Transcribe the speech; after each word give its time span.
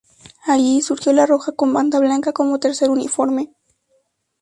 Allí 0.47 0.81
surgió 0.81 1.13
la 1.13 1.27
roja 1.27 1.51
con 1.51 1.73
banda 1.73 1.99
blanca 1.99 2.33
como 2.33 2.57
tercer 2.59 2.89
uniforme. 2.89 3.53